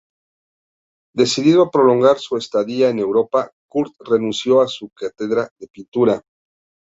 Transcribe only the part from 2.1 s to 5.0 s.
su estadía en Europa, Court renunció a su